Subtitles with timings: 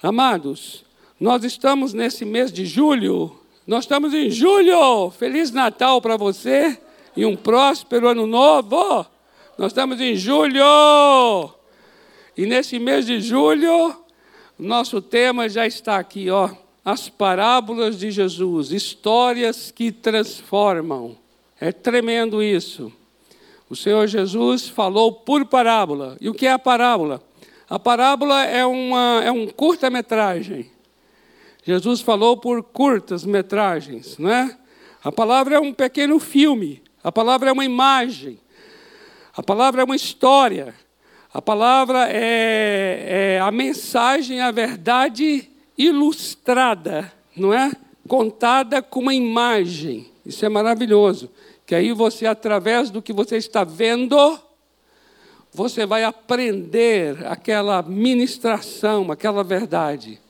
[0.00, 0.84] Amados,
[1.18, 5.10] nós estamos nesse mês de julho, nós estamos em julho.
[5.10, 6.78] Feliz Natal para você
[7.16, 9.04] e um próspero ano novo.
[9.58, 10.62] Nós estamos em julho.
[12.36, 13.92] E nesse mês de julho,
[14.56, 16.48] nosso tema já está aqui, ó.
[16.84, 21.18] As parábolas de Jesus, histórias que transformam.
[21.60, 22.92] É tremendo isso.
[23.68, 26.16] O Senhor Jesus falou por parábola.
[26.20, 27.20] E o que é a parábola?
[27.68, 30.70] A parábola é, uma, é um curta-metragem.
[31.62, 34.56] Jesus falou por curtas metragens, não é?
[35.04, 38.40] A palavra é um pequeno filme, a palavra é uma imagem,
[39.36, 40.74] a palavra é uma história,
[41.32, 47.70] a palavra é, é a mensagem, a verdade ilustrada, não é?
[48.08, 50.10] Contada com uma imagem.
[50.24, 51.30] Isso é maravilhoso.
[51.66, 54.16] Que aí você, através do que você está vendo,
[55.52, 60.20] você vai aprender aquela ministração, aquela verdade.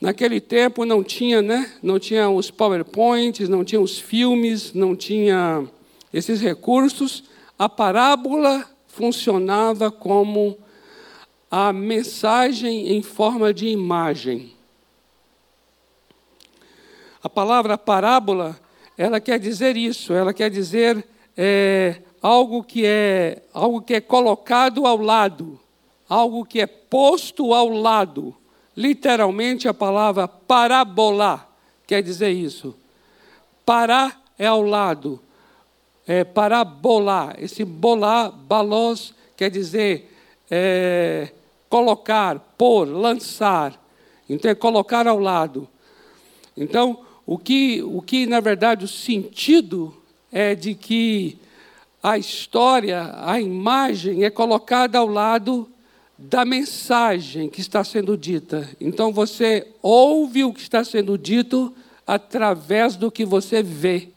[0.00, 1.72] Naquele tempo não tinha, né?
[1.82, 5.68] Não tinha os PowerPoints, não tinha os filmes, não tinha
[6.12, 7.24] esses recursos.
[7.58, 10.56] A parábola funcionava como
[11.50, 14.54] a mensagem em forma de imagem.
[17.22, 18.58] A palavra parábola,
[18.96, 21.04] ela quer dizer isso, ela quer dizer
[21.36, 25.58] é, algo que é algo que é colocado ao lado,
[26.08, 28.34] algo que é posto ao lado.
[28.76, 31.50] Literalmente a palavra parabolar
[31.90, 32.72] quer dizer isso.
[33.66, 35.20] Pará é ao lado,
[36.06, 37.34] é parabolar.
[37.36, 40.08] Esse bolar, balos, quer dizer
[40.48, 41.32] é,
[41.68, 43.80] colocar, pôr, lançar.
[44.28, 45.68] Então é colocar ao lado.
[46.56, 49.92] Então, o que, o que na verdade o sentido
[50.30, 51.38] é de que
[52.02, 55.68] a história, a imagem é colocada ao lado
[56.16, 58.68] da mensagem que está sendo dita.
[58.80, 61.74] Então você ouve o que está sendo dito
[62.06, 64.08] através do que você vê.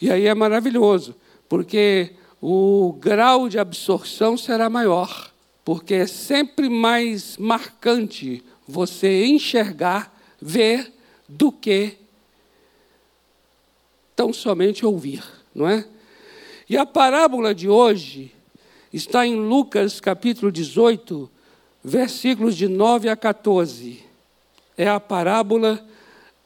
[0.00, 1.14] E aí é maravilhoso,
[1.48, 5.30] porque o grau de absorção será maior,
[5.64, 10.92] porque é sempre mais marcante você enxergar, ver,
[11.28, 11.96] do que
[14.16, 15.22] tão somente ouvir,
[15.54, 15.84] não é?
[16.70, 18.32] E a parábola de hoje
[18.92, 21.28] está em Lucas capítulo 18,
[21.82, 24.04] versículos de 9 a 14.
[24.78, 25.84] É a parábola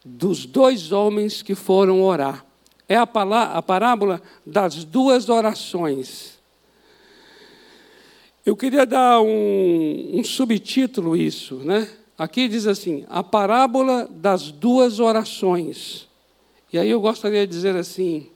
[0.03, 2.43] dos dois homens que foram orar.
[2.89, 6.39] É a, a parábola das duas orações.
[8.47, 11.87] Eu queria dar um, um subtítulo isso, né?
[12.17, 16.09] Aqui diz assim: a parábola das duas orações.
[16.73, 18.31] E aí eu gostaria de dizer assim: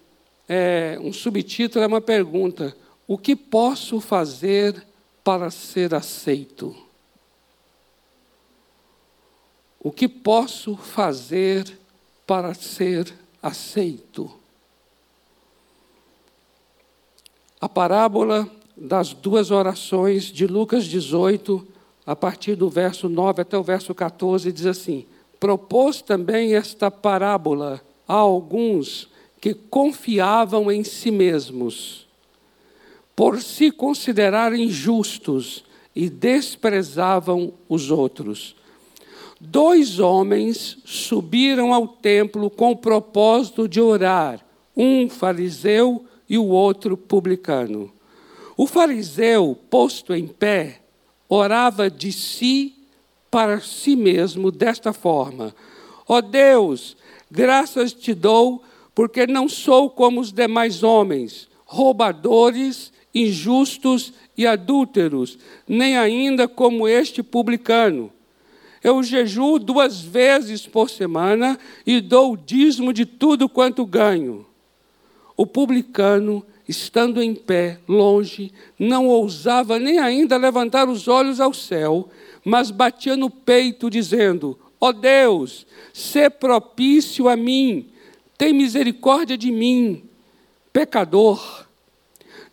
[0.49, 2.75] é, um subtítulo é uma pergunta:
[3.07, 4.87] O que posso fazer
[5.23, 6.75] para ser aceito?
[9.79, 11.79] O que posso fazer
[12.27, 14.31] para ser aceito?
[17.61, 21.67] A parábola das duas orações de Lucas 18,
[22.07, 25.05] a partir do verso 9 até o verso 14, diz assim:
[25.39, 29.08] Propôs também esta parábola a alguns
[29.41, 32.07] que confiavam em si mesmos,
[33.15, 38.57] por se considerarem justos e desprezavam os outros.
[39.41, 44.45] Dois homens subiram ao templo com o propósito de orar,
[44.77, 47.93] um fariseu e o outro publicano.
[48.57, 50.81] O fariseu, posto em pé,
[51.29, 52.75] orava de si
[53.31, 55.55] para si mesmo desta forma:
[56.09, 56.97] Ó oh Deus,
[57.31, 58.63] graças te dou
[58.99, 65.39] porque não sou como os demais homens, roubadores, injustos e adúlteros,
[65.69, 68.11] nem ainda como este publicano.
[68.83, 71.57] Eu jejuo duas vezes por semana
[71.87, 74.45] e dou o dízimo de tudo quanto ganho.
[75.37, 82.09] O publicano, estando em pé, longe, não ousava nem ainda levantar os olhos ao céu,
[82.45, 87.93] mas batia no peito, dizendo: Ó oh Deus, sê propício a mim
[88.39, 90.09] tem misericórdia de mim,
[90.73, 91.67] pecador.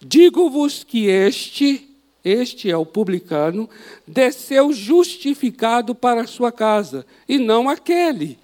[0.01, 1.87] Digo-vos que este,
[2.23, 3.69] este é o publicano,
[4.07, 8.39] desceu justificado para a sua casa, e não aquele,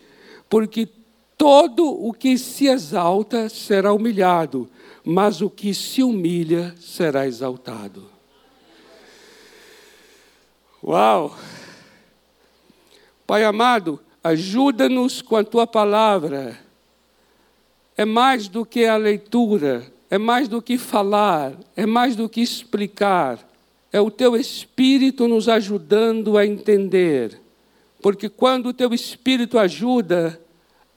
[0.47, 0.88] porque
[1.35, 4.69] todo o que se exalta será humilhado,
[5.03, 8.05] mas o que se humilha será exaltado.
[10.83, 11.35] Uau!
[13.25, 16.70] Pai amado, ajuda-nos com a tua palavra
[17.97, 22.41] é mais do que a leitura, é mais do que falar, é mais do que
[22.41, 23.39] explicar,
[23.91, 27.39] é o teu espírito nos ajudando a entender.
[28.01, 30.39] Porque quando o teu espírito ajuda,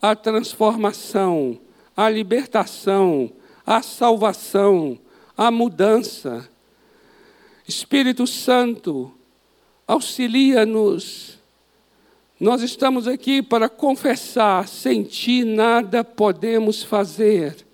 [0.00, 1.58] a transformação,
[1.96, 3.32] a libertação,
[3.64, 4.98] a salvação,
[5.36, 6.48] a mudança.
[7.66, 9.12] Espírito Santo,
[9.86, 11.38] auxilia-nos.
[12.38, 17.64] Nós estamos aqui para confessar, sem ti nada podemos fazer.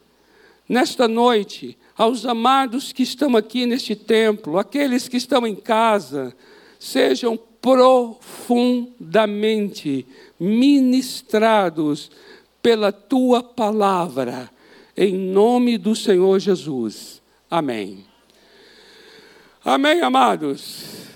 [0.69, 6.37] Nesta noite, aos amados que estão aqui neste templo, aqueles que estão em casa,
[6.79, 10.07] sejam profundamente
[10.39, 12.11] ministrados
[12.63, 14.51] pela tua palavra,
[14.97, 17.23] em nome do Senhor Jesus.
[17.51, 18.05] Amém.
[19.65, 21.09] Amém, amados.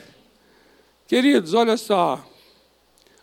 [1.06, 2.24] Queridos, olha só.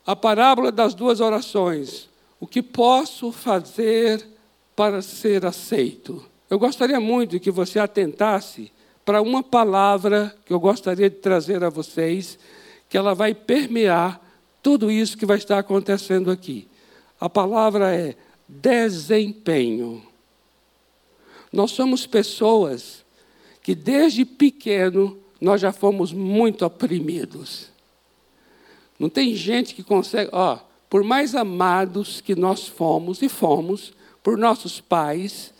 [0.05, 2.09] A parábola das duas orações.
[2.39, 4.25] O que posso fazer
[4.75, 6.25] para ser aceito?
[6.49, 8.71] Eu gostaria muito que você atentasse
[9.05, 12.37] para uma palavra que eu gostaria de trazer a vocês,
[12.89, 14.19] que ela vai permear
[14.61, 16.67] tudo isso que vai estar acontecendo aqui.
[17.19, 18.15] A palavra é
[18.47, 20.03] desempenho.
[21.53, 23.05] Nós somos pessoas
[23.61, 27.70] que desde pequeno nós já fomos muito oprimidos.
[29.01, 34.37] Não tem gente que consegue, ó, por mais amados que nós fomos e fomos por
[34.37, 35.51] nossos pais,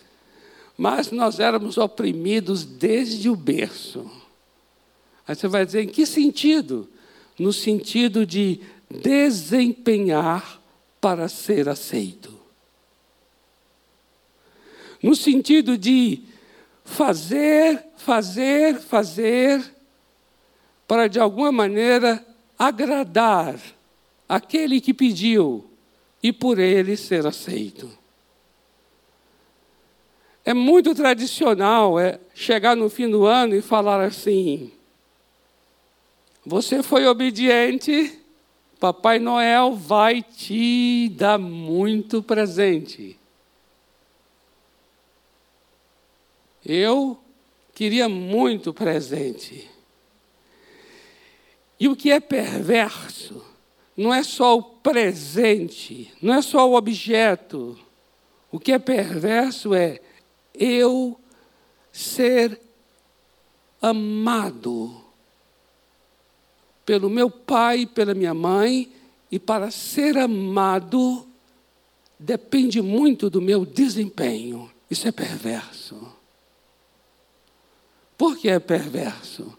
[0.78, 4.06] mas nós éramos oprimidos desde o berço.
[5.28, 6.88] Aí você vai dizer, em que sentido?
[7.40, 10.62] No sentido de desempenhar
[11.02, 12.32] para ser aceito.
[15.02, 16.26] No sentido de
[16.86, 19.64] fazer, fazer, fazer,
[20.88, 22.24] para de alguma maneira
[22.62, 23.60] agradar
[24.30, 25.66] aquele que pediu
[26.22, 27.90] e por ele ser aceito.
[30.46, 34.72] É muito tradicional é, chegar no fim do ano e falar assim:
[36.46, 38.20] você foi obediente,
[38.80, 43.18] Papai Noel vai te dar muito presente.
[46.64, 47.20] Eu
[47.74, 49.68] queria muito presente.
[51.82, 53.44] E o que é perverso
[53.98, 57.76] não é só o presente, não é só o objeto.
[58.52, 60.00] O que é perverso é
[60.54, 61.20] eu
[61.92, 62.62] ser
[63.82, 65.04] amado
[66.86, 68.94] pelo meu pai, pela minha mãe,
[69.32, 71.28] e para ser amado
[72.20, 74.72] depende muito do meu desempenho.
[74.88, 76.14] Isso é perverso.
[78.16, 79.58] Por que é perverso?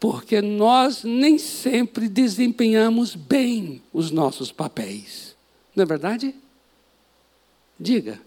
[0.00, 5.36] Porque nós nem sempre desempenhamos bem os nossos papéis.
[5.74, 6.34] Não é verdade?
[7.78, 8.20] Diga.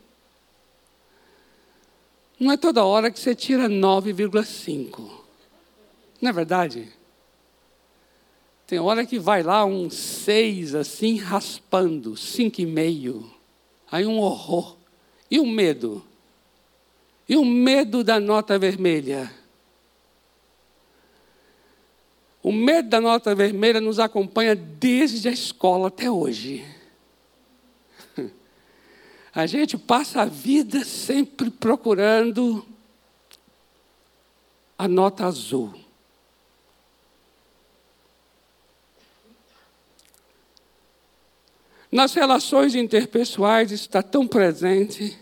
[2.39, 5.09] Não é toda hora que você tira 9,5.
[6.21, 6.91] Não é verdade?
[8.67, 13.23] Tem hora que vai lá um 6 assim, raspando, 5,5.
[13.91, 14.77] Aí um horror.
[15.29, 16.03] E o medo?
[17.27, 19.31] E o medo da nota vermelha?
[22.43, 26.65] O medo da nota vermelha nos acompanha desde a escola até hoje.
[29.33, 32.65] A gente passa a vida sempre procurando
[34.77, 35.73] a nota azul.
[41.91, 45.20] Nas relações interpessoais está tão presente.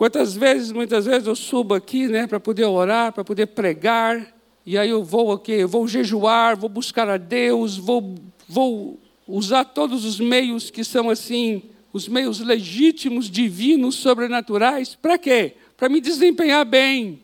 [0.00, 4.78] Quantas vezes, muitas vezes eu subo aqui, né, para poder orar, para poder pregar, e
[4.78, 8.14] aí eu vou aqui, eu vou jejuar, vou buscar a Deus, vou
[8.48, 15.52] vou usar todos os meios que são assim, os meios legítimos, divinos, sobrenaturais, para quê?
[15.76, 17.20] Para me desempenhar bem.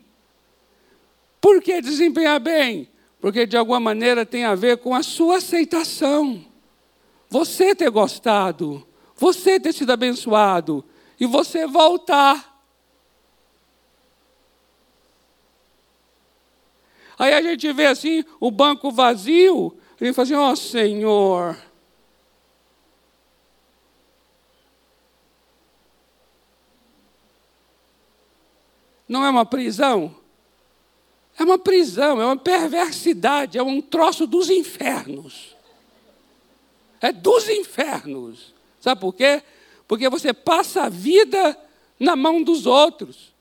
[1.41, 2.91] Por que desempenhar bem?
[3.23, 6.45] Porque de alguma maneira tem a ver com a sua aceitação.
[7.31, 10.85] Você ter gostado, você ter sido abençoado
[11.19, 12.55] e você voltar.
[17.19, 21.57] Aí a gente vê assim o banco vazio, ele fala assim: Ó oh, Senhor.
[29.09, 30.15] Não é uma prisão?
[31.39, 35.55] É uma prisão, é uma perversidade, é um troço dos infernos.
[37.01, 38.55] É dos infernos.
[38.81, 39.43] Sabe por quê?
[39.87, 41.57] Porque você passa a vida
[42.01, 43.36] na mão dos outros.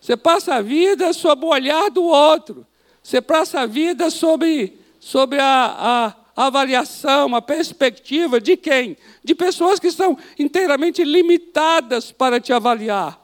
[0.00, 2.66] Você passa a vida sob o olhar do outro.
[3.02, 8.96] Você passa a vida sobre sobre a, a avaliação, a perspectiva de quem?
[9.24, 13.20] De pessoas que são inteiramente limitadas para te avaliar.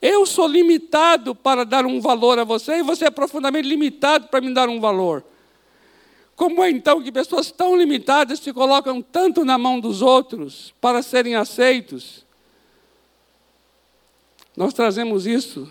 [0.00, 4.40] Eu sou limitado para dar um valor a você e você é profundamente limitado para
[4.40, 5.24] me dar um valor.
[6.36, 11.02] Como é então que pessoas tão limitadas se colocam tanto na mão dos outros para
[11.02, 12.24] serem aceitos?
[14.56, 15.68] Nós trazemos isso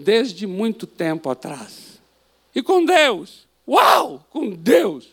[0.00, 2.00] desde muito tempo atrás.
[2.54, 5.08] E com Deus, uau, com Deus.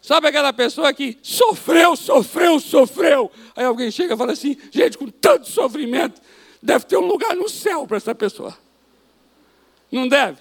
[0.00, 3.30] Sabe aquela pessoa que sofreu, sofreu, sofreu.
[3.54, 6.20] Aí alguém chega e fala assim: gente, com tanto sofrimento,
[6.62, 8.56] deve ter um lugar no céu para essa pessoa.
[9.90, 10.38] Não deve?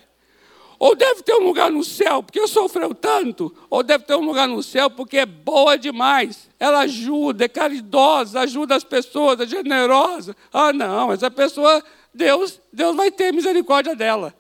[0.80, 4.48] Ou deve ter um lugar no céu porque sofreu tanto, ou deve ter um lugar
[4.48, 6.50] no céu porque é boa demais.
[6.60, 10.36] Ela ajuda, é caridosa, ajuda as pessoas, é generosa.
[10.52, 14.34] Ah, não, essa pessoa, Deus, Deus vai ter misericórdia dela.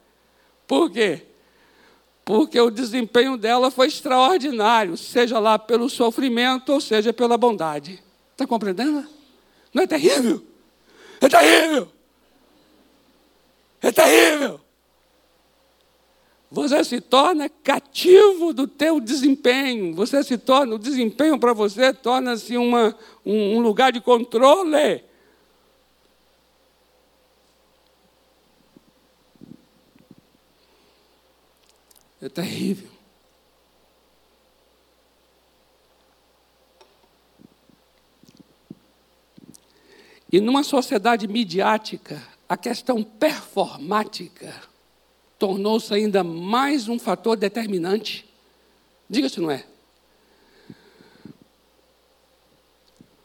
[0.68, 1.24] Por quê?
[2.24, 8.02] Porque o desempenho dela foi extraordinário, seja lá pelo sofrimento ou seja pela bondade.
[8.32, 9.08] Está compreendendo?
[9.74, 10.44] Não é terrível?
[11.20, 11.88] É terrível!
[13.82, 14.62] É terrível!
[16.52, 19.96] Você se torna cativo do teu desempenho.
[19.96, 22.74] Você se torna, o desempenho para você torna-se um,
[23.26, 25.02] um lugar de controle.
[32.22, 32.90] É terrível.
[40.32, 44.54] E numa sociedade midiática, a questão performática
[45.38, 48.26] tornou-se ainda mais um fator determinante.
[49.10, 49.66] Diga se não é.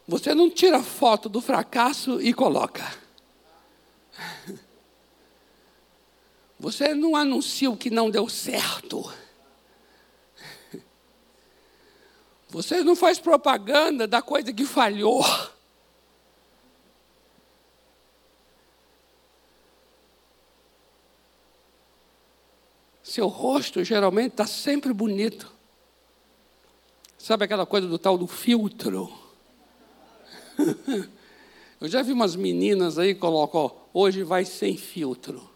[0.09, 3.06] Você não tira foto do fracasso e coloca.
[6.66, 9.08] Você não anuncia o que não deu certo.
[12.49, 15.25] Você não faz propaganda da coisa que falhou.
[23.00, 25.52] Seu rosto geralmente está sempre bonito.
[27.16, 29.16] Sabe aquela coisa do tal do filtro?
[31.80, 35.54] Eu já vi umas meninas aí colocam, hoje vai sem filtro.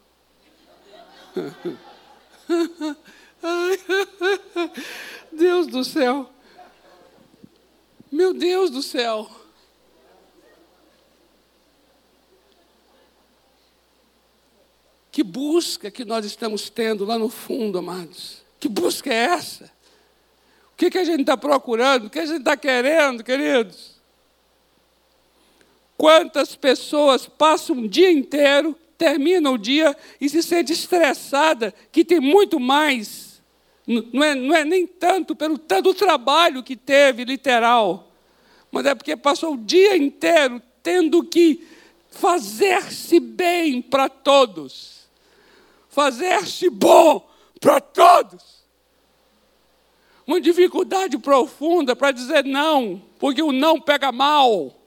[5.32, 6.30] Deus do céu.
[8.10, 9.30] Meu Deus do céu.
[15.12, 18.42] Que busca que nós estamos tendo lá no fundo, amados?
[18.58, 19.70] Que busca é essa?
[20.72, 22.06] O que, que a gente está procurando?
[22.06, 24.00] O que a gente está querendo, queridos?
[25.96, 32.20] Quantas pessoas passam um dia inteiro, terminam o dia e se sente estressada, que tem
[32.20, 33.42] muito mais,
[33.86, 38.12] não é, não é nem tanto pelo tanto trabalho que teve, literal,
[38.70, 41.66] mas é porque passou o dia inteiro tendo que
[42.10, 45.00] fazer-se bem para todos
[45.90, 47.28] fazer-se bom
[47.60, 48.60] para todos.
[50.26, 54.80] Uma dificuldade profunda para dizer não, porque o não pega mal.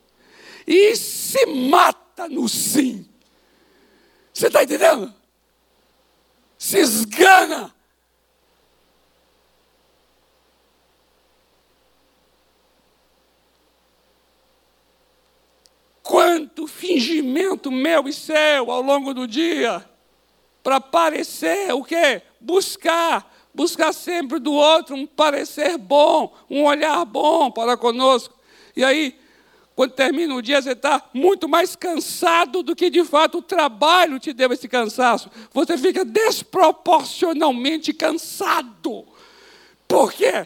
[0.65, 3.05] E se mata no sim.
[4.33, 5.13] Você está entendendo?
[6.57, 7.73] Se esgana.
[16.01, 19.87] Quanto fingimento meu e seu ao longo do dia
[20.63, 22.21] para parecer o quê?
[22.39, 28.33] Buscar, buscar sempre do outro um parecer bom, um olhar bom para conosco.
[28.75, 29.17] E aí,
[29.75, 34.19] quando termina o dia, você está muito mais cansado do que de fato o trabalho
[34.19, 35.31] te deu esse cansaço.
[35.51, 39.05] Você fica desproporcionalmente cansado.
[39.87, 40.45] Por quê?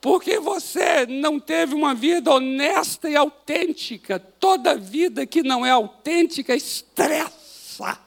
[0.00, 4.18] Porque você não teve uma vida honesta e autêntica.
[4.18, 7.98] Toda vida que não é autêntica estressa.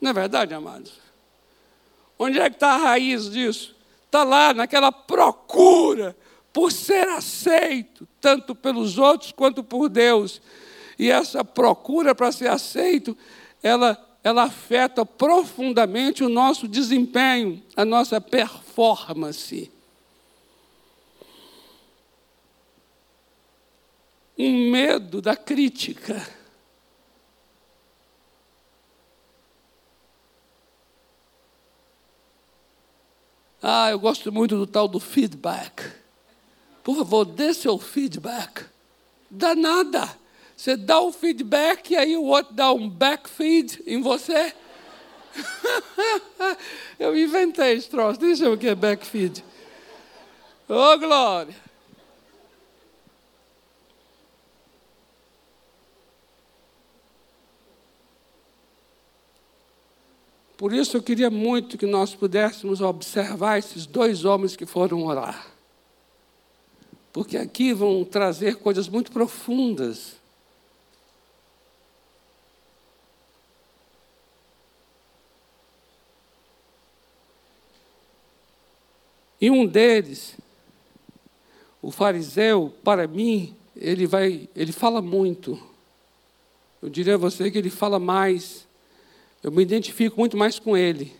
[0.00, 0.92] Não é verdade, amados?
[2.18, 3.76] Onde é que está a raiz disso?
[4.06, 6.16] Está lá naquela procura
[6.52, 10.40] por ser aceito, tanto pelos outros quanto por Deus.
[10.98, 13.16] E essa procura para ser aceito,
[13.62, 19.70] ela, ela afeta profundamente o nosso desempenho, a nossa performance.
[24.38, 26.26] Um medo da crítica
[33.62, 36.01] Ah, eu gosto muito do tal do feedback.
[36.82, 38.64] Por favor, dê seu feedback.
[39.30, 40.08] Dá nada.
[40.56, 44.54] Você dá o feedback e aí o outro dá um backfeed em você.
[46.98, 49.42] eu inventei esse troço, nem o que é backfeed.
[50.68, 51.54] Ô, oh, Glória!
[60.56, 65.51] Por isso eu queria muito que nós pudéssemos observar esses dois homens que foram orar.
[67.12, 70.16] Porque aqui vão trazer coisas muito profundas.
[79.40, 80.36] E um deles,
[81.82, 85.60] o fariseu, para mim, ele vai, ele fala muito.
[86.80, 88.66] Eu diria a você que ele fala mais
[89.42, 91.12] eu me identifico muito mais com ele,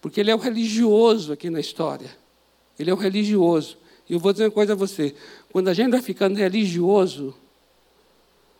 [0.00, 2.10] porque ele é o religioso aqui na história.
[2.78, 3.76] Ele é o religioso.
[4.10, 5.14] E eu vou dizer uma coisa a você:
[5.52, 7.32] quando a gente vai ficando religioso,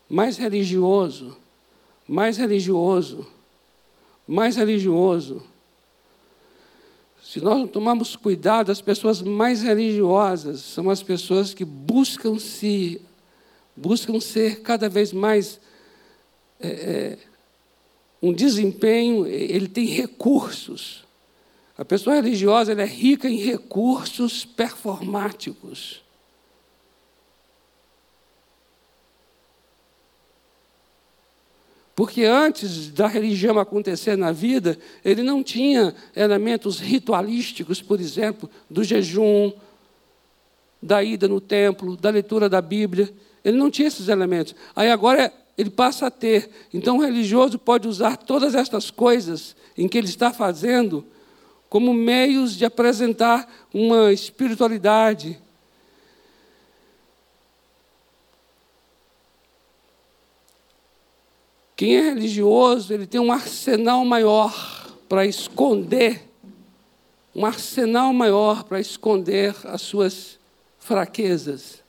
[0.08, 1.36] mais religioso,
[2.06, 3.26] mais religioso,
[4.28, 5.42] mais religioso,
[7.20, 13.02] se nós não tomarmos cuidado, as pessoas mais religiosas são as pessoas que buscam se,
[13.76, 15.60] buscam ser cada vez mais
[16.60, 17.18] é, é,
[18.22, 21.04] um desempenho, ele tem recursos.
[21.80, 26.02] A pessoa religiosa é rica em recursos performáticos.
[31.96, 38.84] Porque antes da religião acontecer na vida, ele não tinha elementos ritualísticos, por exemplo, do
[38.84, 39.50] jejum,
[40.82, 43.10] da ida no templo, da leitura da Bíblia.
[43.42, 44.54] Ele não tinha esses elementos.
[44.76, 46.50] Aí agora ele passa a ter.
[46.74, 51.06] Então, o religioso pode usar todas estas coisas em que ele está fazendo
[51.70, 55.40] como meios de apresentar uma espiritualidade.
[61.76, 66.28] Quem é religioso, ele tem um arsenal maior para esconder,
[67.34, 70.40] um arsenal maior para esconder as suas
[70.80, 71.84] fraquezas.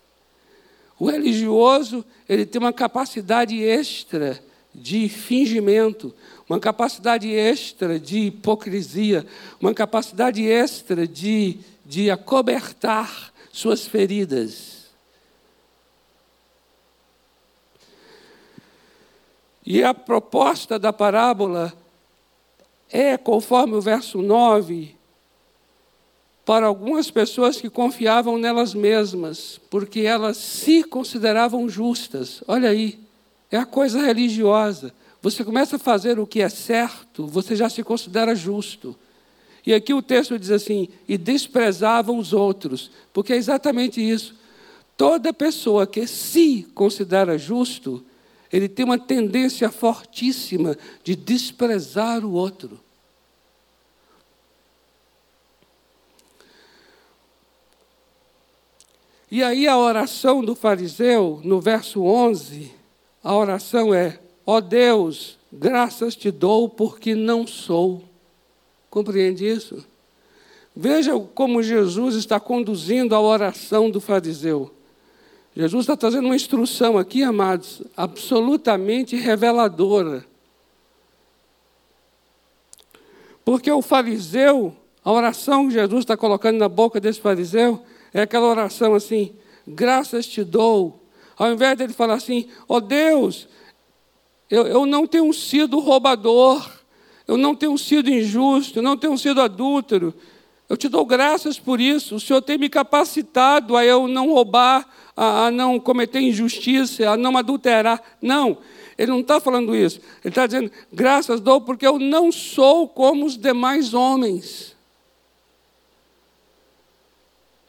[1.00, 4.42] O religioso, ele tem uma capacidade extra
[4.74, 6.14] de fingimento,
[6.50, 9.26] uma capacidade extra de hipocrisia,
[9.60, 14.82] uma capacidade extra de, de acobertar suas feridas.
[19.66, 21.74] E a proposta da parábola
[22.92, 24.96] é, conforme o verso 9,
[26.46, 32.44] para algumas pessoas que confiavam nelas mesmas, porque elas se consideravam justas.
[32.48, 33.00] Olha aí,
[33.52, 34.94] é a coisa religiosa.
[35.22, 38.96] Você começa a fazer o que é certo, você já se considera justo.
[39.66, 44.36] E aqui o texto diz assim: e desprezavam os outros, porque é exatamente isso.
[44.98, 48.04] Toda pessoa que se considera justo,
[48.52, 52.80] ele tem uma tendência fortíssima de desprezar o outro.
[59.30, 62.81] E aí a oração do fariseu, no verso 11,
[63.24, 68.04] a oração é: Ó oh Deus, graças te dou porque não sou.
[68.90, 69.86] Compreende isso?
[70.76, 74.72] Veja como Jesus está conduzindo a oração do fariseu.
[75.56, 80.26] Jesus está trazendo uma instrução aqui, amados, absolutamente reveladora.
[83.44, 88.48] Porque o fariseu, a oração que Jesus está colocando na boca desse fariseu, é aquela
[88.48, 89.34] oração assim:
[89.68, 91.01] graças te dou.
[91.38, 93.48] Ao invés dele falar assim: ó oh Deus,
[94.50, 96.70] eu, eu não tenho sido roubador,
[97.28, 100.14] eu não tenho sido injusto, eu não tenho sido adúltero.
[100.72, 102.16] Eu te dou graças por isso.
[102.16, 107.18] O Senhor tem me capacitado a eu não roubar, a, a não cometer injustiça, a
[107.18, 108.02] não adulterar.
[108.22, 108.58] Não,
[108.98, 110.00] ele não está falando isso.
[110.24, 114.71] Ele está dizendo: graças dou porque eu não sou como os demais homens.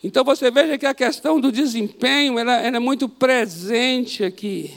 [0.02, 4.76] Então você veja que a questão do desempenho ela, ela é muito presente aqui.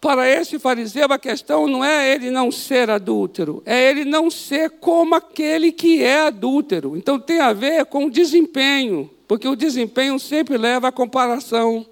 [0.00, 4.70] Para esse fariseu, a questão não é ele não ser adúltero, é ele não ser
[4.70, 6.96] como aquele que é adúltero.
[6.96, 11.86] Então tem a ver com o desempenho, porque o desempenho sempre leva à comparação.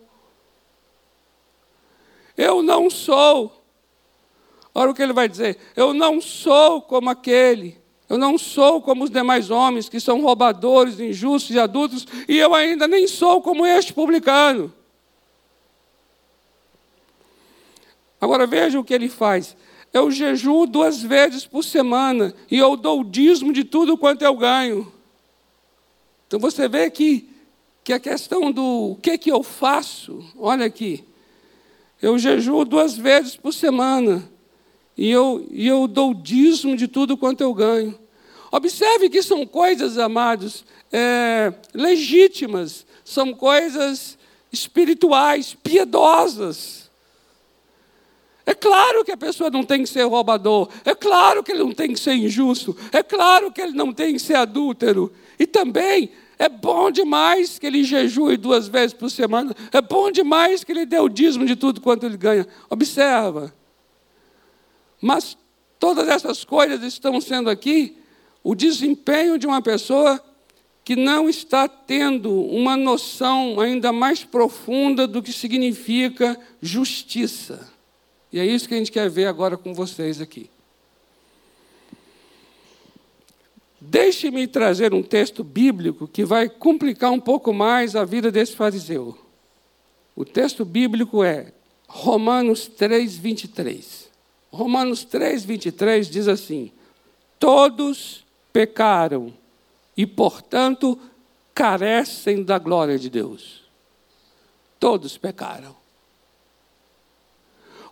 [2.36, 3.64] Eu não sou.
[4.74, 7.81] Olha o que ele vai dizer: eu não sou como aquele.
[8.12, 12.54] Eu não sou como os demais homens que são roubadores, injustos e adultos, e eu
[12.54, 14.70] ainda nem sou como este publicano.
[18.20, 19.56] Agora veja o que ele faz.
[19.94, 24.36] Eu jejuo duas vezes por semana e eu dou o dízimo de tudo quanto eu
[24.36, 24.92] ganho.
[26.26, 27.26] Então você vê que,
[27.82, 31.02] que a questão do o que, que eu faço, olha aqui.
[32.02, 34.30] Eu jejuo duas vezes por semana
[34.98, 38.01] e eu, e eu dou o dízimo de tudo quanto eu ganho.
[38.52, 40.62] Observe que são coisas, amados,
[40.92, 44.18] é, legítimas, são coisas
[44.52, 46.90] espirituais, piedosas.
[48.44, 50.68] É claro que a pessoa não tem que ser roubador.
[50.84, 52.76] É claro que ele não tem que ser injusto.
[52.92, 55.10] É claro que ele não tem que ser adúltero.
[55.38, 59.56] E também é bom demais que ele jejue duas vezes por semana.
[59.72, 62.46] É bom demais que ele dê o dízimo de tudo quanto ele ganha.
[62.68, 63.54] Observa.
[65.00, 65.38] Mas
[65.78, 68.01] todas essas coisas estão sendo aqui
[68.42, 70.22] o desempenho de uma pessoa
[70.84, 77.70] que não está tendo uma noção ainda mais profunda do que significa justiça.
[78.32, 80.50] E é isso que a gente quer ver agora com vocês aqui.
[83.80, 89.18] Deixe-me trazer um texto bíblico que vai complicar um pouco mais a vida desse fariseu.
[90.14, 91.52] O texto bíblico é
[91.88, 94.08] Romanos 3, 23.
[94.50, 96.70] Romanos 3, 23 diz assim:
[97.38, 99.32] Todos pecaram
[99.96, 100.98] e, portanto,
[101.54, 103.62] carecem da glória de Deus.
[104.78, 105.76] Todos pecaram.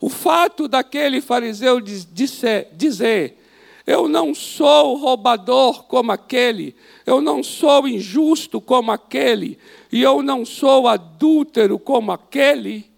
[0.01, 3.38] O fato daquele fariseu dizer:
[3.87, 9.59] Eu não sou roubador como aquele, eu não sou injusto como aquele,
[9.92, 12.90] e eu não sou adúltero como aquele,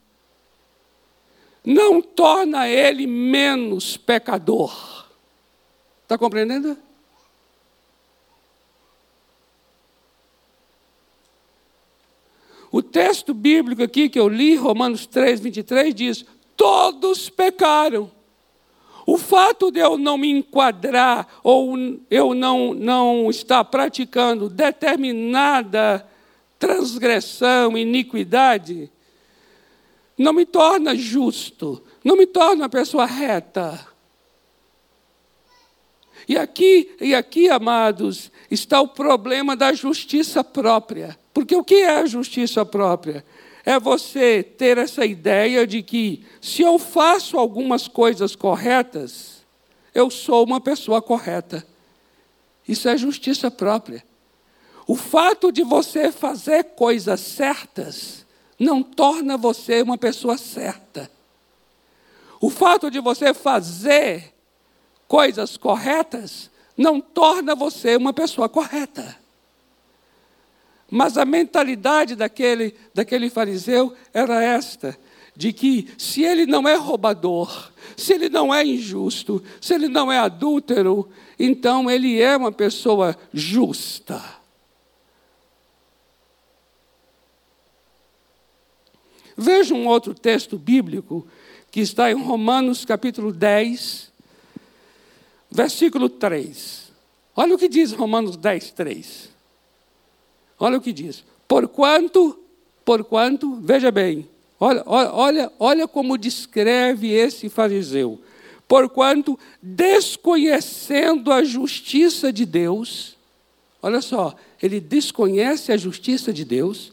[1.64, 5.06] não torna ele menos pecador.
[6.04, 6.76] Está compreendendo?
[12.72, 16.24] O texto bíblico aqui que eu li, Romanos 3, 23, diz:
[16.56, 18.10] Todos pecaram.
[19.06, 21.76] O fato de eu não me enquadrar ou
[22.10, 26.08] eu não, não estar praticando determinada
[26.58, 28.88] transgressão, iniquidade,
[30.16, 33.86] não me torna justo, não me torna pessoa reta.
[36.28, 41.18] E aqui, e aqui, amados, está o problema da justiça própria.
[41.32, 43.24] Porque o que é a justiça própria?
[43.64, 49.42] É você ter essa ideia de que, se eu faço algumas coisas corretas,
[49.94, 51.66] eu sou uma pessoa correta.
[52.66, 54.04] Isso é justiça própria.
[54.86, 58.26] O fato de você fazer coisas certas
[58.58, 61.10] não torna você uma pessoa certa.
[62.40, 64.34] O fato de você fazer
[65.06, 69.21] coisas corretas não torna você uma pessoa correta.
[70.94, 74.94] Mas a mentalidade daquele, daquele fariseu era esta:
[75.34, 80.12] de que se ele não é roubador, se ele não é injusto, se ele não
[80.12, 84.22] é adúltero, então ele é uma pessoa justa.
[89.34, 91.26] Veja um outro texto bíblico
[91.70, 94.12] que está em Romanos capítulo 10,
[95.50, 96.92] versículo 3.
[97.34, 99.31] Olha o que diz Romanos 10, 3.
[100.62, 101.24] Olha o que diz.
[101.48, 102.38] Porquanto,
[102.84, 104.28] porquanto, veja bem,
[104.60, 108.20] olha, olha, olha como descreve esse fariseu.
[108.68, 113.16] Porquanto, desconhecendo a justiça de Deus,
[113.82, 116.92] olha só, ele desconhece a justiça de Deus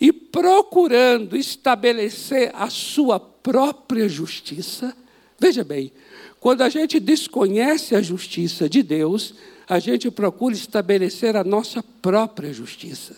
[0.00, 4.96] e procurando estabelecer a sua própria justiça,
[5.38, 5.92] veja bem,
[6.40, 9.34] quando a gente desconhece a justiça de Deus,
[9.72, 13.16] a gente procura estabelecer a nossa própria justiça.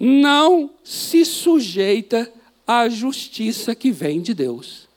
[0.00, 2.28] Não se sujeita
[2.66, 4.88] à justiça que vem de Deus.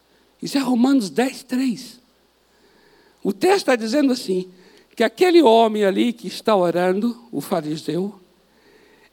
[0.42, 2.00] Isso é Romanos 10, 3.
[3.24, 4.50] O texto está dizendo assim:
[4.96, 8.20] que aquele homem ali que está orando, o fariseu,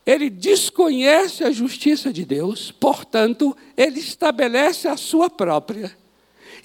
[0.07, 5.95] ele desconhece a justiça de Deus, portanto, ele estabelece a sua própria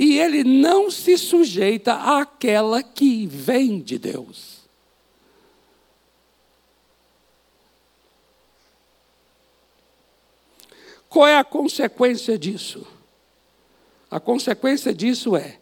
[0.01, 4.61] e ele não se sujeita àquela que vem de Deus.
[11.07, 12.87] Qual é a consequência disso?
[14.09, 15.59] A consequência disso é: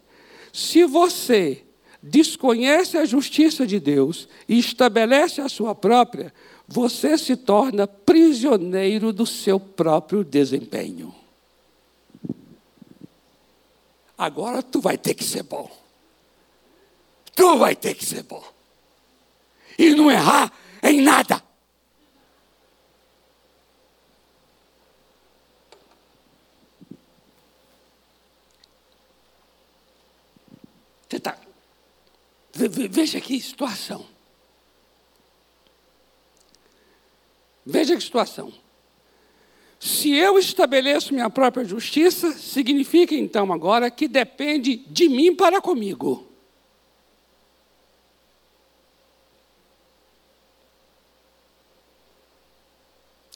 [0.54, 1.66] se você
[2.02, 6.34] desconhece a justiça de Deus e estabelece a sua própria,
[6.66, 11.14] você se torna prisioneiro do seu próprio desempenho
[14.20, 15.72] agora tu vai ter que ser bom.
[17.34, 18.46] Tu vai ter que ser bom.
[19.78, 20.52] E não errar
[20.84, 21.42] em nada.
[31.08, 31.40] Você tá,
[32.54, 34.06] veja que situação.
[37.66, 38.54] Veja que situação.
[39.80, 46.28] Se eu estabeleço minha própria justiça, significa então agora que depende de mim para comigo.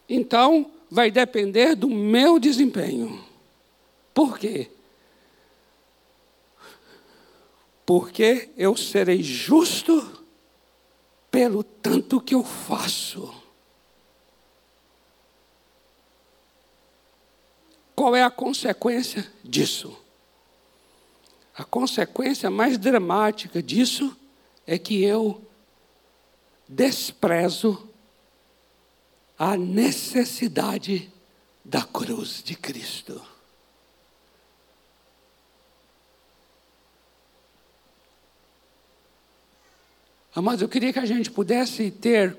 [0.09, 3.23] Então, vai depender do meu desempenho.
[4.13, 4.69] Por quê?
[7.85, 10.23] porque eu serei justo
[11.29, 13.42] pelo tanto que eu faço.
[18.03, 19.97] Qual é a consequência disso?
[21.55, 24.13] A consequência mais dramática disso
[24.67, 25.41] é que eu
[26.67, 27.89] desprezo
[29.39, 31.09] a necessidade
[31.63, 33.25] da cruz de Cristo.
[40.35, 42.37] Mas eu queria que a gente pudesse ter,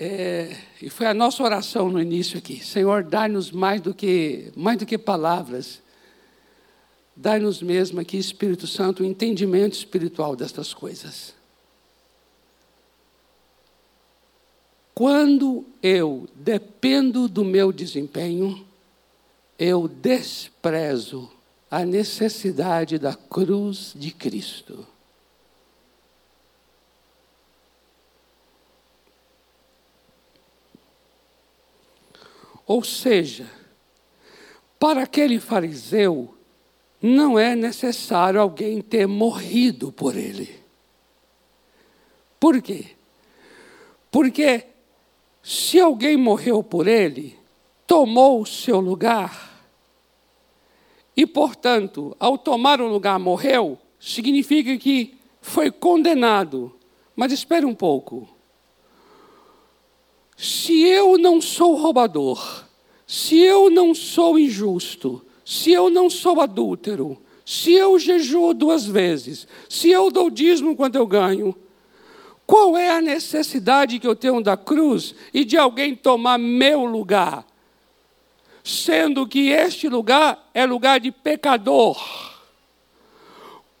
[0.00, 4.78] é, e foi a nossa oração no início aqui, Senhor, dai-nos mais do que mais
[4.78, 5.82] do que palavras,
[7.16, 11.34] dai-nos mesmo aqui, Espírito Santo, o um entendimento espiritual destas coisas.
[14.94, 18.64] Quando eu dependo do meu desempenho,
[19.58, 21.28] eu desprezo
[21.68, 24.86] a necessidade da cruz de Cristo.
[32.68, 33.50] Ou seja,
[34.78, 36.34] para aquele fariseu,
[37.00, 40.54] não é necessário alguém ter morrido por ele.
[42.38, 42.88] Por quê?
[44.10, 44.66] Porque
[45.42, 47.38] se alguém morreu por ele,
[47.86, 49.48] tomou o seu lugar,
[51.16, 56.72] e, portanto, ao tomar o lugar morreu, significa que foi condenado.
[57.16, 58.28] Mas espere um pouco.
[60.40, 62.64] Se eu não sou roubador,
[63.04, 69.48] se eu não sou injusto, se eu não sou adúltero, se eu jejuo duas vezes,
[69.68, 71.56] se eu dou dízimo quando eu ganho,
[72.46, 77.44] qual é a necessidade que eu tenho da cruz e de alguém tomar meu lugar?
[78.62, 81.98] Sendo que este lugar é lugar de pecador.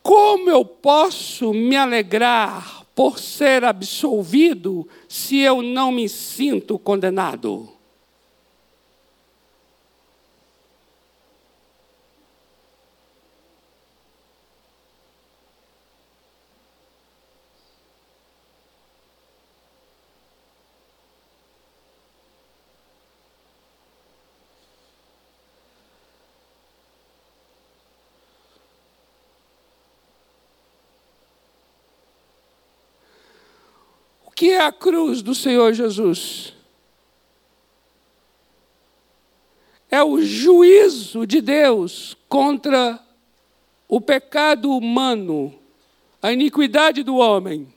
[0.02, 7.78] Como eu posso me alegrar por ser absolvido se eu não me sinto condenado?
[34.38, 36.52] que é a cruz do Senhor Jesus?
[39.90, 43.02] É o juízo de Deus contra
[43.88, 45.54] o pecado humano,
[46.20, 47.72] a iniquidade do homem.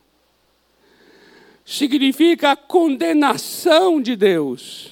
[1.63, 4.91] Significa a condenação de Deus.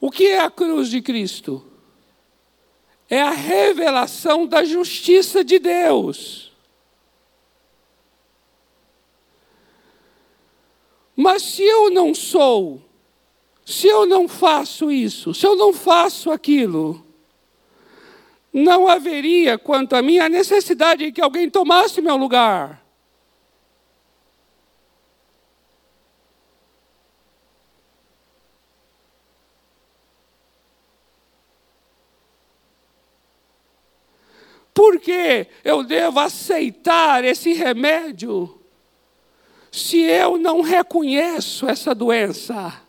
[0.00, 1.73] O que é a cruz de Cristo?
[3.08, 6.52] É a revelação da justiça de Deus.
[11.16, 12.82] Mas se eu não sou,
[13.64, 17.04] se eu não faço isso, se eu não faço aquilo,
[18.52, 22.83] não haveria, quanto a mim, a necessidade de que alguém tomasse meu lugar.
[34.84, 38.60] Por que eu devo aceitar esse remédio
[39.72, 42.84] se eu não reconheço essa doença?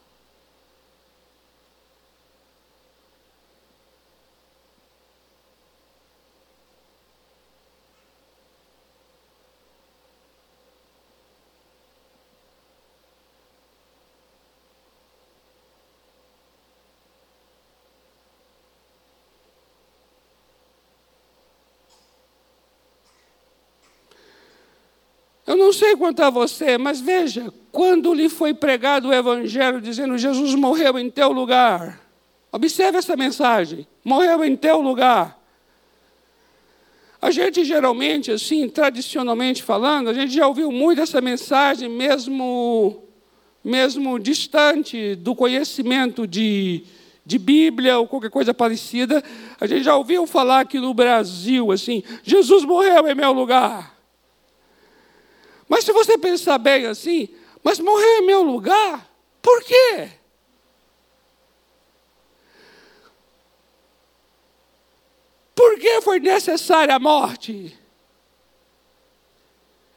[25.55, 30.16] Eu não sei quanto a você, mas veja, quando lhe foi pregado o Evangelho dizendo
[30.16, 32.00] Jesus morreu em teu lugar,
[32.52, 35.42] observe essa mensagem: morreu em teu lugar.
[37.20, 43.04] A gente geralmente, assim, tradicionalmente falando, a gente já ouviu muito essa mensagem, mesmo,
[43.64, 46.84] mesmo distante do conhecimento de,
[47.26, 49.24] de Bíblia ou qualquer coisa parecida.
[49.60, 53.95] A gente já ouviu falar aqui no Brasil, assim, Jesus morreu em meu lugar.
[55.68, 57.30] Mas se você pensar bem assim,
[57.64, 59.10] mas morreu em meu lugar,
[59.42, 60.10] por quê?
[65.56, 67.76] Por que foi necessária a morte?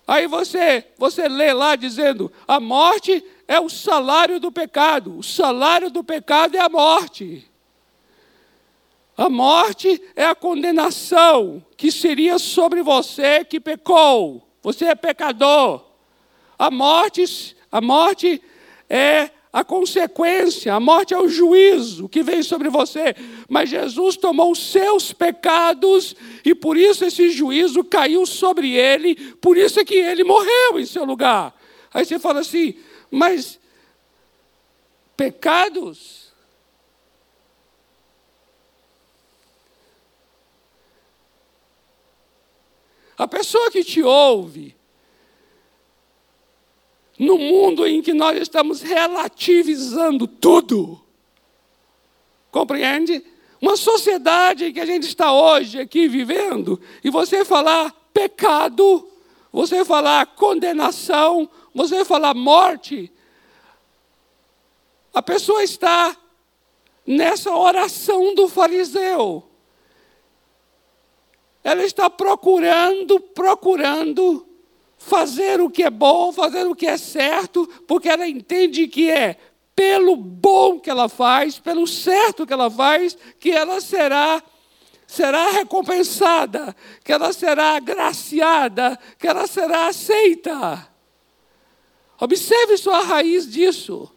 [0.06, 5.18] Aí você, você lê lá dizendo: a morte é o salário do pecado.
[5.18, 7.46] O salário do pecado é a morte.
[9.14, 14.47] A morte é a condenação que seria sobre você que pecou.
[14.68, 15.82] Você é pecador.
[16.58, 18.42] A morte, a morte
[18.86, 23.16] é a consequência, a morte é o juízo que vem sobre você.
[23.48, 29.56] Mas Jesus tomou os seus pecados e por isso esse juízo caiu sobre ele, por
[29.56, 31.58] isso é que ele morreu em seu lugar.
[31.94, 32.74] Aí você fala assim,
[33.10, 33.58] mas
[35.16, 36.27] pecados
[43.18, 44.76] A pessoa que te ouve,
[47.18, 51.02] no mundo em que nós estamos relativizando tudo.
[52.52, 53.24] Compreende?
[53.60, 59.08] Uma sociedade que a gente está hoje aqui vivendo, e você falar pecado,
[59.52, 63.12] você falar condenação, você falar morte,
[65.12, 66.16] a pessoa está
[67.04, 69.47] nessa oração do fariseu.
[71.62, 74.46] Ela está procurando, procurando
[74.96, 79.36] fazer o que é bom, fazer o que é certo, porque ela entende que é
[79.74, 84.42] pelo bom que ela faz, pelo certo que ela faz, que ela será
[85.06, 90.86] será recompensada, que ela será agraciada, que ela será aceita.
[92.20, 94.12] Observe só a raiz disso.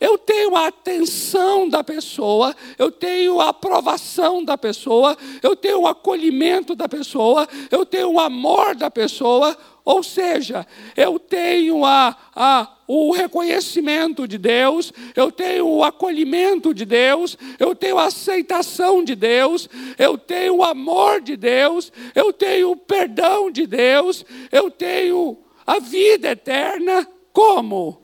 [0.00, 5.86] Eu tenho a atenção da pessoa, eu tenho a aprovação da pessoa, eu tenho o
[5.86, 12.76] acolhimento da pessoa, eu tenho o amor da pessoa, ou seja, eu tenho a, a,
[12.86, 19.14] o reconhecimento de Deus, eu tenho o acolhimento de Deus, eu tenho a aceitação de
[19.14, 25.38] Deus, eu tenho o amor de Deus, eu tenho o perdão de Deus, eu tenho
[25.66, 27.06] a vida eterna.
[27.32, 27.99] Como?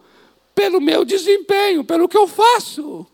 [0.56, 3.06] Pelo meu desempenho, pelo que eu faço.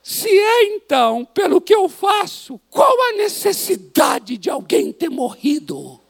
[0.00, 6.00] Se é então pelo que eu faço, qual a necessidade de alguém ter morrido?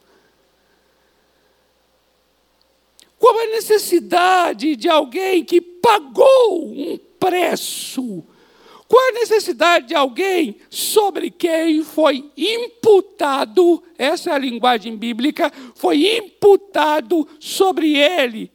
[3.17, 8.23] Qual a necessidade de alguém que pagou um preço?
[8.87, 16.17] Qual a necessidade de alguém sobre quem foi imputado, essa é a linguagem bíblica, foi
[16.17, 18.52] imputado sobre ele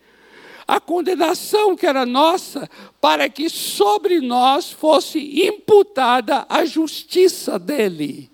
[0.69, 2.69] a condenação que era nossa,
[3.01, 8.31] para que sobre nós fosse imputada a justiça dele.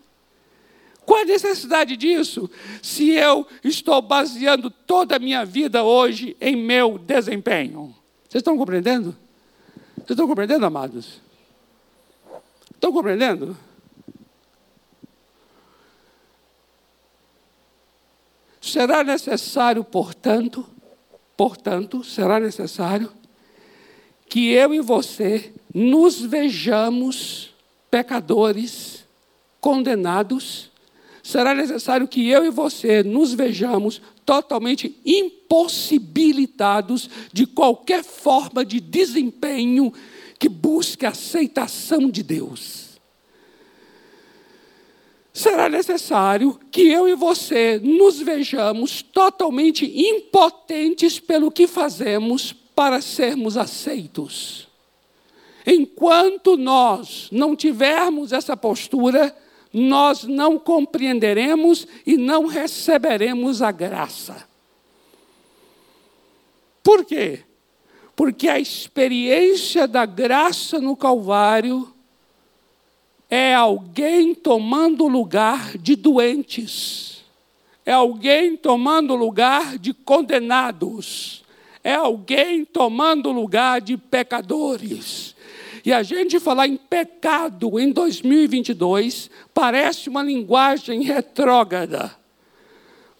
[1.06, 2.50] Qual a necessidade disso?
[2.82, 7.94] Se eu estou baseando toda a minha vida hoje em meu desempenho.
[8.28, 9.16] Vocês estão compreendendo?
[9.94, 11.20] Vocês estão compreendendo, amados?
[12.74, 13.56] Estão compreendendo?
[18.60, 20.66] Será necessário, portanto,
[21.36, 23.10] portanto, será necessário
[24.28, 27.54] que eu e você nos vejamos
[27.90, 29.04] pecadores,
[29.60, 30.72] condenados
[31.24, 39.90] será necessário que eu e você nos vejamos totalmente impossibilitados de qualquer forma de desempenho
[40.38, 42.83] que busque a aceitação de Deus.
[45.34, 53.56] Será necessário que eu e você nos vejamos totalmente impotentes pelo que fazemos para sermos
[53.56, 54.68] aceitos.
[55.66, 59.36] Enquanto nós não tivermos essa postura,
[59.72, 64.48] nós não compreenderemos e não receberemos a graça.
[66.80, 67.40] Por quê?
[68.14, 71.93] Porque a experiência da graça no Calvário
[73.30, 77.24] é alguém tomando lugar de doentes,
[77.84, 81.44] é alguém tomando lugar de condenados,
[81.82, 85.34] é alguém tomando lugar de pecadores.
[85.84, 92.14] E a gente falar em pecado em 2022 parece uma linguagem retrógrada,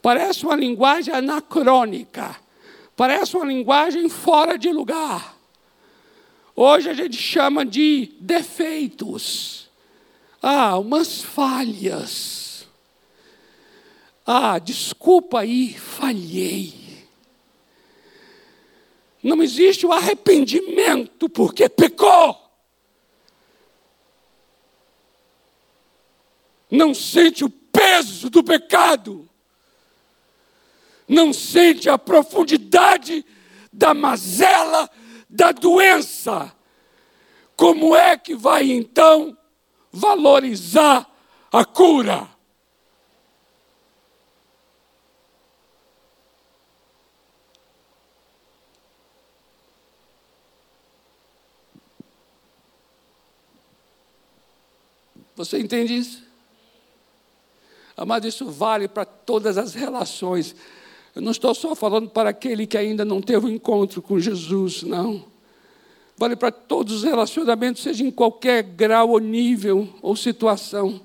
[0.01, 2.35] parece uma linguagem anacrônica,
[2.97, 5.37] parece uma linguagem fora de lugar.
[6.57, 9.64] Hoje a gente chama de defeitos,
[10.47, 12.67] ah, umas falhas.
[14.27, 16.75] Ah, desculpa aí, falhei.
[19.23, 22.45] Não existe o arrependimento porque pecou.
[26.75, 29.29] não sente o peso do pecado,
[31.07, 33.25] não sente a profundidade
[33.73, 34.91] da mazela
[35.29, 36.53] da doença,
[37.57, 39.37] como é que vai então
[39.95, 41.09] valorizar
[41.53, 42.29] a cura.
[55.37, 56.23] Você entende isso?
[57.97, 60.57] Amado, isso vale para todas as relações.
[61.15, 64.19] Eu não estou só falando para aquele que ainda não teve o um encontro com
[64.19, 65.34] Jesus, não.
[66.17, 71.01] Vale para todos os relacionamentos, seja em qualquer grau ou nível ou situação.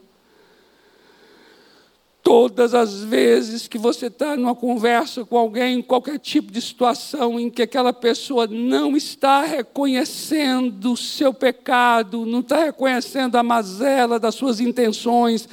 [2.22, 7.40] Todas as vezes que você está numa conversa com alguém, em qualquer tipo de situação
[7.40, 14.20] em que aquela pessoa não está reconhecendo o seu pecado, não está reconhecendo a mazela
[14.20, 15.50] das suas intenções,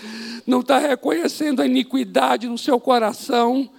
[0.46, 3.70] não está reconhecendo a iniquidade no seu coração,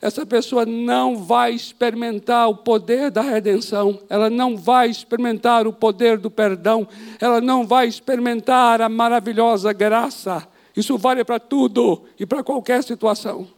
[0.00, 6.18] essa pessoa não vai experimentar o poder da redenção, ela não vai experimentar o poder
[6.18, 6.86] do perdão,
[7.20, 13.48] ela não vai experimentar a maravilhosa graça isso vale para tudo e para qualquer situação.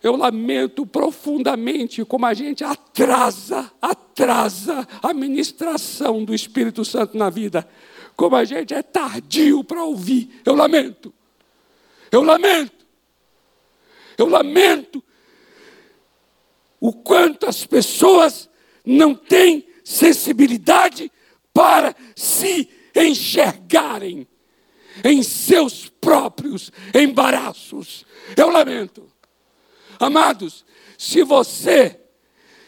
[0.00, 7.68] Eu lamento profundamente como a gente atrasa, atrasa a ministração do Espírito Santo na vida.
[8.14, 10.40] Como a gente é tardio para ouvir.
[10.44, 11.12] Eu lamento.
[12.12, 12.77] Eu lamento.
[14.18, 15.02] Eu lamento
[16.80, 18.50] o quanto as pessoas
[18.84, 21.10] não têm sensibilidade
[21.52, 24.26] para se enxergarem
[25.04, 28.04] em seus próprios embaraços.
[28.36, 29.10] Eu lamento.
[29.98, 30.64] Amados,
[30.96, 32.00] se você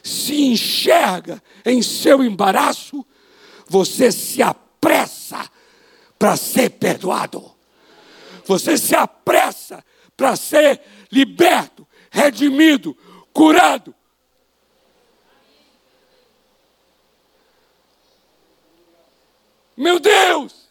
[0.02, 3.04] se enxerga em seu embaraço,
[3.68, 5.50] você se apressa
[6.18, 7.54] para ser perdoado.
[8.46, 9.84] Você se apressa
[10.20, 12.94] para ser liberto, redimido,
[13.32, 13.94] curado.
[19.74, 20.68] Meu Deus!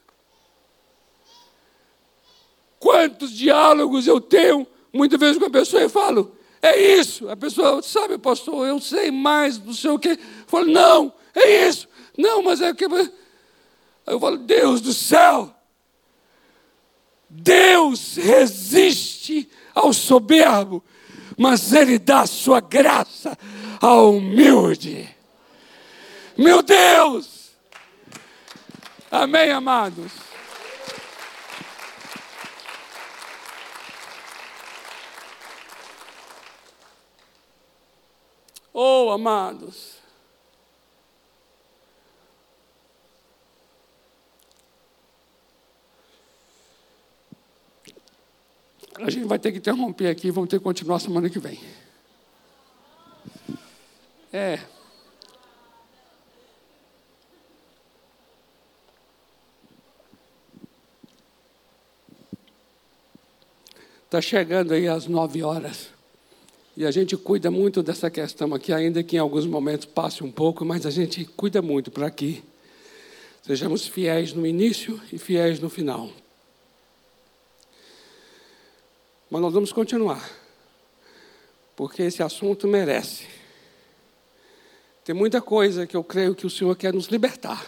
[2.78, 7.28] Quantos diálogos eu tenho, muitas vezes com a pessoa e falo, é isso.
[7.28, 10.12] A pessoa, sabe, pastor, eu sei mais, não sei o quê.
[10.12, 11.88] Eu falo, não, é isso.
[12.16, 12.86] Não, mas é que.
[14.06, 15.56] Eu falo, Deus do céu.
[17.30, 20.84] Deus resiste ao soberbo,
[21.38, 23.38] mas Ele dá sua graça
[23.80, 25.08] ao humilde.
[26.38, 27.52] Meu Deus!
[29.12, 30.12] Amém, amados?
[38.74, 39.99] Oh, amados.
[49.02, 51.58] A gente vai ter que interromper aqui, vamos ter que continuar semana que vem.
[54.32, 54.60] É.
[64.04, 65.90] Está chegando aí às nove horas.
[66.76, 70.32] E a gente cuida muito dessa questão aqui, ainda que em alguns momentos passe um
[70.32, 72.44] pouco, mas a gente cuida muito para que
[73.44, 76.10] sejamos fiéis no início e fiéis no final.
[79.30, 80.28] Mas nós vamos continuar,
[81.76, 83.28] porque esse assunto merece.
[85.04, 87.66] Tem muita coisa que eu creio que o Senhor quer nos libertar.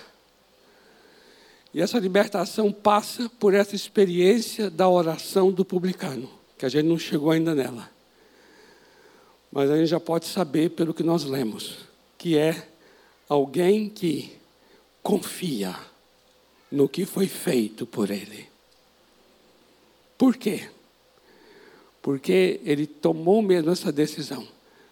[1.74, 6.98] E essa libertação passa por essa experiência da oração do publicano, que a gente não
[6.98, 7.90] chegou ainda nela.
[9.52, 11.78] Mas a gente já pode saber pelo que nós lemos,
[12.18, 12.68] que é
[13.30, 14.36] alguém que
[15.02, 15.76] confia
[16.72, 18.48] no que foi feito por ele.
[20.18, 20.70] Por quê?
[22.02, 24.48] Porque ele tomou mesmo essa decisão.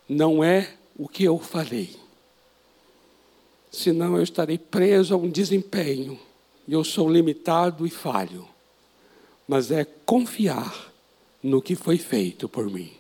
[0.08, 1.96] Não é o que eu falei.
[3.72, 6.20] Senão eu estarei preso a um desempenho.
[6.68, 8.48] E eu sou limitado e falho.
[9.48, 10.92] Mas é confiar
[11.42, 12.92] no que foi feito por mim.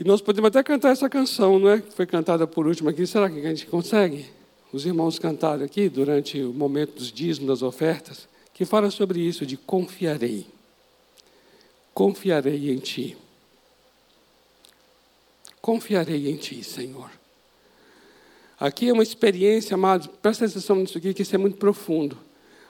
[0.00, 1.80] E nós podemos até cantar essa canção, não é?
[1.82, 3.06] Que foi cantada por último aqui.
[3.06, 4.24] Será que a gente consegue?
[4.72, 8.26] Os irmãos cantaram aqui durante o momento dos dízimos, das ofertas,
[8.60, 10.46] que fala sobre isso, de confiarei.
[11.94, 13.16] Confiarei em Ti.
[15.62, 17.10] Confiarei em Ti, Senhor.
[18.58, 22.18] Aqui é uma experiência, amados, presta atenção nisso aqui, que isso é muito profundo.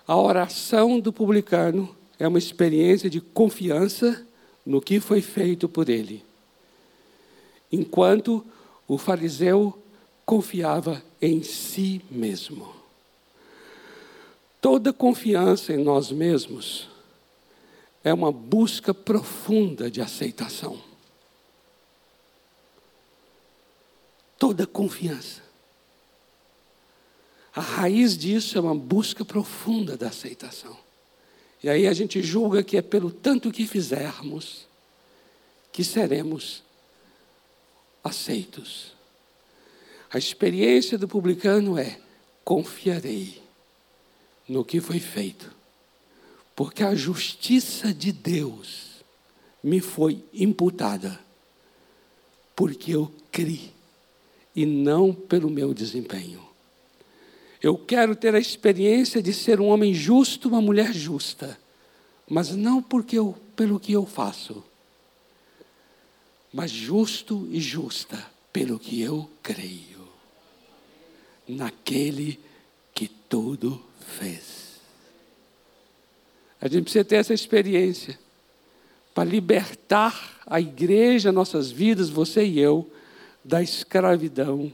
[0.06, 4.24] A oração do publicano é uma experiência de confiança
[4.64, 6.24] no que foi feito por ele
[7.72, 8.46] enquanto
[8.86, 9.76] o fariseu
[10.24, 12.79] confiava em si mesmo.
[14.60, 16.88] Toda confiança em nós mesmos
[18.04, 20.80] é uma busca profunda de aceitação.
[24.38, 25.42] Toda confiança.
[27.54, 30.76] A raiz disso é uma busca profunda da aceitação.
[31.62, 34.66] E aí a gente julga que é pelo tanto que fizermos
[35.72, 36.62] que seremos
[38.02, 38.94] aceitos.
[40.10, 42.00] A experiência do publicano é:
[42.44, 43.42] confiarei
[44.50, 45.54] no que foi feito,
[46.56, 49.04] porque a justiça de Deus
[49.62, 51.20] me foi imputada,
[52.56, 53.72] porque eu criei
[54.56, 56.44] e não pelo meu desempenho.
[57.62, 61.56] Eu quero ter a experiência de ser um homem justo, uma mulher justa,
[62.28, 64.64] mas não porque eu, pelo que eu faço,
[66.52, 70.08] mas justo e justa pelo que eu creio
[71.46, 72.40] naquele
[72.92, 74.80] que tudo fez.
[76.60, 78.18] A gente precisa ter essa experiência
[79.14, 82.90] para libertar a igreja, nossas vidas, você e eu,
[83.44, 84.72] da escravidão,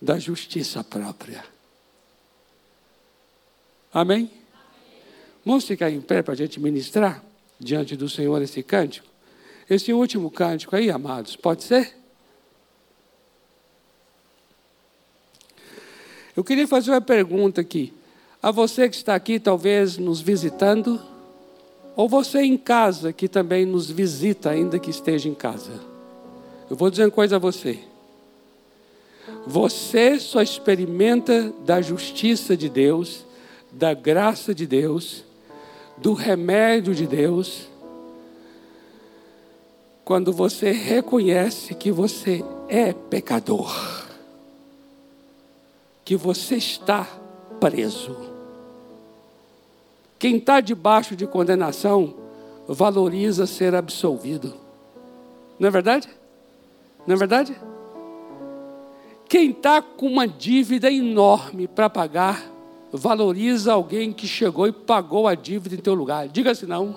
[0.00, 1.44] da justiça própria.
[3.92, 4.30] Amém?
[5.44, 7.24] Vamos ficar em pé para a gente ministrar
[7.58, 9.06] diante do Senhor esse cântico?
[9.70, 11.96] Esse último cântico aí, amados, pode ser?
[16.36, 17.92] Eu queria fazer uma pergunta aqui.
[18.46, 21.02] A você que está aqui, talvez nos visitando,
[21.96, 25.72] ou você em casa que também nos visita, ainda que esteja em casa.
[26.70, 27.80] Eu vou dizer uma coisa a você.
[29.48, 33.26] Você só experimenta da justiça de Deus
[33.72, 35.24] da graça de Deus,
[35.98, 37.66] do remédio de Deus,
[40.04, 44.06] quando você reconhece que você é pecador,
[46.04, 47.08] que você está
[47.58, 48.25] preso.
[50.18, 52.14] Quem está debaixo de condenação
[52.66, 54.54] valoriza ser absolvido.
[55.58, 56.08] Não é verdade?
[57.06, 57.56] Não é verdade?
[59.28, 62.42] Quem está com uma dívida enorme para pagar,
[62.92, 66.28] valoriza alguém que chegou e pagou a dívida em teu lugar.
[66.28, 66.96] Diga assim não.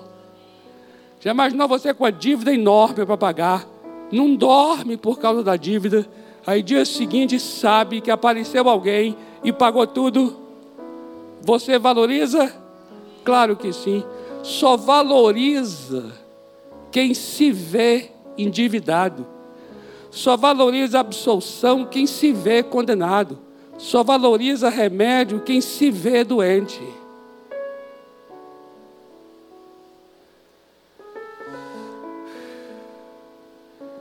[1.20, 3.66] Já imaginou você com a dívida enorme para pagar?
[4.10, 6.08] Não dorme por causa da dívida.
[6.46, 10.36] Aí dia seguinte sabe que apareceu alguém e pagou tudo.
[11.42, 12.59] Você valoriza?
[13.24, 14.04] Claro que sim.
[14.42, 16.12] Só valoriza
[16.90, 19.26] quem se vê endividado.
[20.10, 21.04] Só valoriza a
[21.86, 23.38] quem se vê condenado.
[23.78, 26.82] Só valoriza remédio quem se vê doente.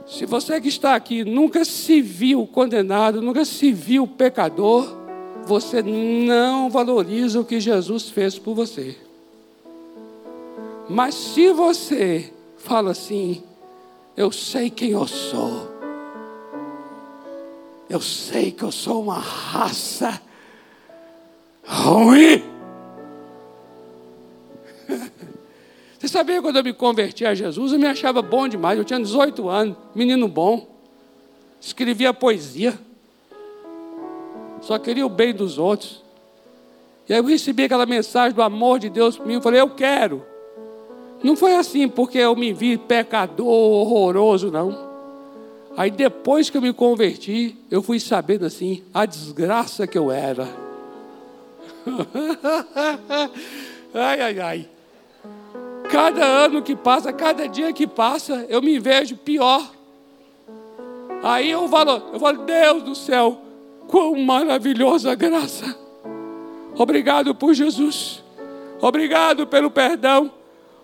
[0.06, 4.98] Se você que está aqui nunca se viu condenado, nunca se viu pecador,
[5.46, 8.98] você não valoriza o que Jesus fez por você.
[10.90, 13.44] Mas se você fala assim,
[14.18, 15.70] eu sei quem eu sou,
[17.88, 20.20] eu sei que eu sou uma raça
[21.64, 22.44] ruim.
[26.00, 28.78] Você sabia quando eu me converti a Jesus, eu me achava bom demais.
[28.78, 30.66] Eu tinha 18 anos, menino bom.
[31.60, 32.80] Escrevia poesia.
[34.62, 36.02] Só queria o bem dos outros.
[37.08, 39.34] E aí eu recebi aquela mensagem do amor de Deus para mim.
[39.34, 40.26] Eu falei, eu quero.
[41.24, 44.90] Não foi assim porque eu me vi pecador horroroso, não.
[45.76, 50.48] Aí depois que eu me converti, eu fui sabendo assim a desgraça que eu era.
[53.94, 54.70] ai, ai, ai.
[55.90, 59.72] Cada ano que passa, cada dia que passa, eu me vejo pior.
[61.24, 63.42] Aí eu falo, eu falo, Deus do céu,
[63.88, 65.76] quão maravilhosa graça.
[66.76, 68.24] Obrigado por Jesus.
[68.82, 70.32] Obrigado pelo perdão.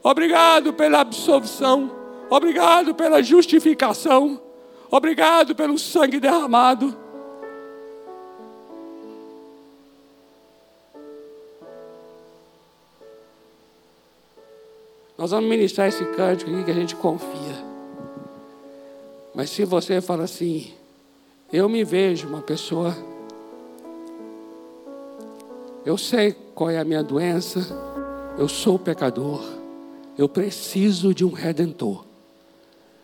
[0.06, 1.90] Obrigado pela absolvição.
[2.30, 4.40] Obrigado pela justificação.
[4.92, 6.96] Obrigado pelo sangue derramado.
[15.18, 17.66] Nós vamos ministrar esse cântico aqui que a gente confia.
[19.34, 20.72] Mas se você fala assim,
[21.52, 22.96] eu me vejo uma pessoa,
[25.84, 27.60] eu sei qual é a minha doença,
[28.38, 29.65] eu sou pecador,
[30.18, 32.06] eu preciso de um redentor,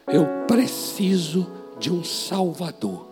[0.08, 1.48] eu preciso
[1.80, 3.08] de um Salvador.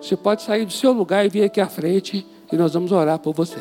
[0.00, 3.18] Você pode sair do seu lugar e vir aqui à frente e nós vamos orar
[3.18, 3.58] por você.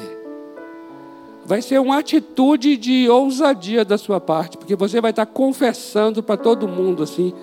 [1.45, 6.37] Vai ser uma atitude de ousadia da sua parte, porque você vai estar confessando para
[6.37, 7.33] todo mundo assim: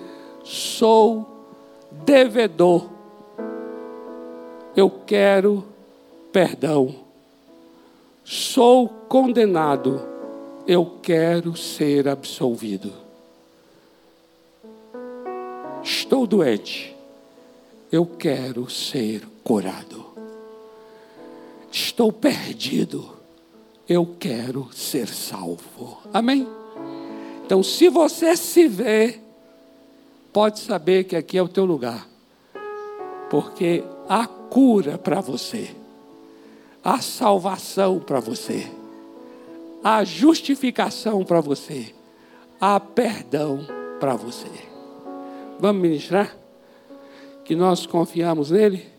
[0.43, 1.27] sou
[2.03, 2.89] devedor,
[4.75, 5.63] eu quero
[6.31, 7.04] perdão,
[8.25, 10.01] sou condenado,
[10.67, 12.91] eu quero ser absolvido.
[15.81, 16.93] Estou doente.
[17.91, 20.03] Eu quero ser curado.
[21.71, 23.15] Estou perdido.
[23.87, 25.99] Eu quero ser salvo.
[26.11, 26.47] Amém?
[27.45, 29.21] Então, se você se vê
[30.35, 32.05] pode saber que aqui é o teu lugar.
[33.29, 35.73] Porque há cura para você.
[36.85, 38.71] Há salvação para você.
[39.83, 41.95] Há justificação para você.
[42.61, 43.65] Há perdão
[43.99, 44.51] para você.
[45.59, 46.37] Vamos ministrar?
[47.43, 48.94] Que nós confiamos nele?